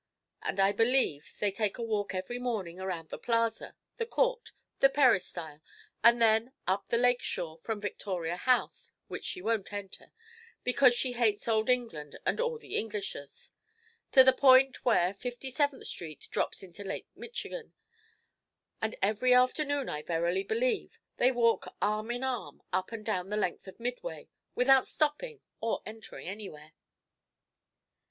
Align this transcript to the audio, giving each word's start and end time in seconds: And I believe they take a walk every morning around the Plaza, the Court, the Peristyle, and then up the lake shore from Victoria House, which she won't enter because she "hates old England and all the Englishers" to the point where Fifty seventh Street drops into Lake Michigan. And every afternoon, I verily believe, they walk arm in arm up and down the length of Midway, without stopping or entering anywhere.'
And 0.41 0.59
I 0.59 0.71
believe 0.71 1.31
they 1.37 1.51
take 1.51 1.77
a 1.77 1.83
walk 1.83 2.15
every 2.15 2.39
morning 2.39 2.79
around 2.79 3.09
the 3.09 3.19
Plaza, 3.19 3.75
the 3.97 4.05
Court, 4.07 4.51
the 4.79 4.89
Peristyle, 4.89 5.61
and 6.03 6.19
then 6.19 6.53
up 6.65 6.87
the 6.87 6.97
lake 6.97 7.21
shore 7.21 7.55
from 7.55 7.79
Victoria 7.79 8.35
House, 8.35 8.91
which 9.09 9.25
she 9.25 9.43
won't 9.43 9.71
enter 9.71 10.11
because 10.63 10.95
she 10.95 11.11
"hates 11.11 11.47
old 11.47 11.69
England 11.69 12.17
and 12.25 12.39
all 12.41 12.57
the 12.57 12.77
Englishers" 12.77 13.51
to 14.11 14.23
the 14.23 14.33
point 14.33 14.83
where 14.83 15.13
Fifty 15.13 15.51
seventh 15.51 15.85
Street 15.85 16.27
drops 16.31 16.63
into 16.63 16.83
Lake 16.83 17.05
Michigan. 17.15 17.73
And 18.81 18.95
every 19.03 19.35
afternoon, 19.35 19.87
I 19.87 20.01
verily 20.01 20.41
believe, 20.41 20.97
they 21.17 21.31
walk 21.31 21.75
arm 21.79 22.09
in 22.09 22.23
arm 22.23 22.63
up 22.73 22.91
and 22.91 23.05
down 23.05 23.29
the 23.29 23.37
length 23.37 23.67
of 23.67 23.79
Midway, 23.79 24.29
without 24.55 24.87
stopping 24.87 25.41
or 25.59 25.83
entering 25.85 26.27
anywhere.' 26.27 26.71